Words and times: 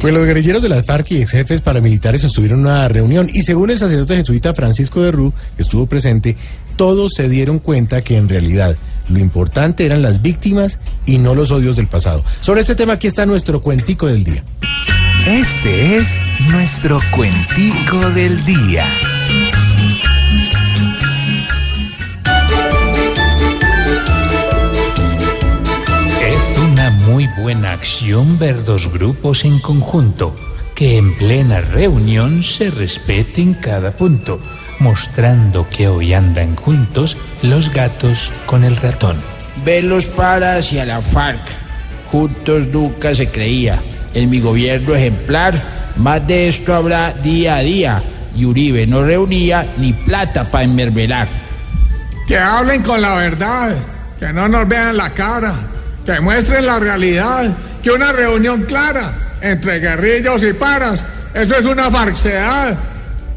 Pues 0.00 0.14
los 0.14 0.24
guerrilleros 0.24 0.62
de 0.62 0.70
las 0.70 0.86
FARC 0.86 1.10
y 1.10 1.20
ex 1.20 1.32
jefes 1.32 1.60
paramilitares 1.60 2.24
estuvieron 2.24 2.60
en 2.60 2.66
una 2.66 2.88
reunión 2.88 3.28
y 3.30 3.42
según 3.42 3.70
el 3.70 3.78
sacerdote 3.78 4.16
jesuita 4.16 4.54
Francisco 4.54 5.02
de 5.02 5.12
Rú, 5.12 5.34
que 5.56 5.62
estuvo 5.62 5.84
presente, 5.86 6.36
todos 6.76 7.12
se 7.14 7.28
dieron 7.28 7.58
cuenta 7.58 8.00
que 8.00 8.16
en 8.16 8.26
realidad 8.26 8.76
lo 9.10 9.18
importante 9.18 9.84
eran 9.84 10.00
las 10.00 10.22
víctimas 10.22 10.78
y 11.04 11.18
no 11.18 11.34
los 11.34 11.50
odios 11.50 11.76
del 11.76 11.86
pasado. 11.86 12.24
Sobre 12.40 12.62
este 12.62 12.74
tema 12.74 12.94
aquí 12.94 13.08
está 13.08 13.26
nuestro 13.26 13.60
cuentico 13.60 14.06
del 14.06 14.24
día. 14.24 14.42
Este 15.26 15.98
es 15.98 16.08
nuestro 16.50 16.98
cuentico 17.14 17.98
del 18.10 18.42
día. 18.46 18.86
Buena 27.40 27.72
acción 27.72 28.38
ver 28.38 28.64
dos 28.64 28.92
grupos 28.92 29.44
en 29.44 29.58
conjunto, 29.58 30.34
que 30.74 30.98
en 30.98 31.14
plena 31.16 31.60
reunión 31.60 32.42
se 32.42 32.70
respeten 32.70 33.54
cada 33.54 33.92
punto, 33.92 34.40
mostrando 34.78 35.66
que 35.68 35.88
hoy 35.88 36.12
andan 36.12 36.54
juntos 36.56 37.16
los 37.42 37.72
gatos 37.72 38.30
con 38.46 38.62
el 38.64 38.76
ratón. 38.76 39.16
Velos 39.64 40.06
para 40.06 40.56
hacia 40.56 40.84
la 40.84 41.00
FARC. 41.00 41.40
Juntos 42.10 42.66
nunca 42.68 43.14
se 43.14 43.28
creía. 43.28 43.80
En 44.14 44.28
mi 44.28 44.40
gobierno 44.40 44.94
ejemplar, 44.94 45.54
más 45.96 46.26
de 46.26 46.48
esto 46.48 46.74
habrá 46.74 47.12
día 47.12 47.56
a 47.56 47.60
día. 47.62 48.02
Y 48.36 48.44
Uribe 48.44 48.86
no 48.86 49.02
reunía 49.02 49.74
ni 49.78 49.92
plata 49.92 50.50
para 50.50 50.64
enmermelar. 50.64 51.28
Que 52.26 52.38
hablen 52.38 52.82
con 52.82 53.00
la 53.00 53.14
verdad, 53.14 53.76
que 54.18 54.32
no 54.32 54.48
nos 54.48 54.68
vean 54.68 54.96
la 54.96 55.10
cara, 55.10 55.54
que 56.04 56.20
muestren 56.20 56.66
la 56.66 56.78
realidad, 56.78 57.56
que 57.82 57.90
una 57.90 58.12
reunión 58.12 58.62
clara 58.62 59.12
entre 59.40 59.78
guerrillos 59.78 60.42
y 60.42 60.52
paras, 60.52 61.06
eso 61.34 61.56
es 61.56 61.66
una 61.66 61.90
farcedad. 61.90 62.76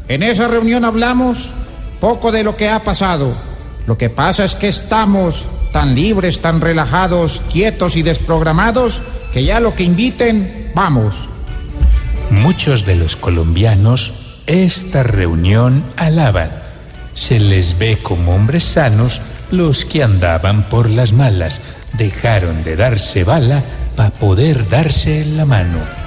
En 0.08 0.22
esa 0.22 0.48
reunión 0.48 0.84
hablamos 0.84 1.52
poco 2.00 2.30
de 2.30 2.42
lo 2.42 2.56
que 2.56 2.68
ha 2.68 2.82
pasado. 2.82 3.34
Lo 3.86 3.96
que 3.96 4.10
pasa 4.10 4.44
es 4.44 4.54
que 4.54 4.68
estamos 4.68 5.48
tan 5.72 5.94
libres, 5.94 6.40
tan 6.40 6.60
relajados, 6.60 7.42
quietos 7.52 7.96
y 7.96 8.02
desprogramados, 8.02 9.02
que 9.32 9.44
ya 9.44 9.60
lo 9.60 9.74
que 9.74 9.84
inviten, 9.84 10.70
vamos. 10.74 11.28
Muchos 12.30 12.86
de 12.86 12.96
los 12.96 13.16
colombianos 13.16 14.14
esta 14.46 15.02
reunión 15.02 15.82
alaban. 15.96 16.50
Se 17.14 17.40
les 17.40 17.78
ve 17.78 17.98
como 18.02 18.34
hombres 18.34 18.64
sanos 18.64 19.20
los 19.56 19.84
que 19.84 20.02
andaban 20.02 20.68
por 20.68 20.90
las 20.90 21.12
malas. 21.12 21.60
Dejaron 21.94 22.64
de 22.64 22.76
darse 22.76 23.24
bala 23.24 23.62
para 23.96 24.10
poder 24.10 24.68
darse 24.68 25.24
la 25.24 25.46
mano. 25.46 26.03